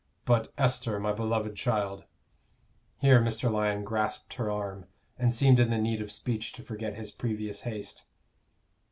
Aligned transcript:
But, 0.25 0.51
Esther, 0.57 0.99
my 0.99 1.13
beloved 1.13 1.55
child" 1.55 2.05
Here 3.03 3.21
Mr. 3.21 3.51
Lyon 3.51 3.83
grasped 3.83 4.33
her 4.33 4.49
arm, 4.49 4.87
and 5.15 5.31
seemed 5.31 5.59
in 5.59 5.69
the 5.69 5.77
need 5.77 6.01
of 6.01 6.11
speech 6.11 6.53
to 6.53 6.63
forget 6.63 6.95
his 6.95 7.11
previous 7.11 7.61
haste. 7.61 8.05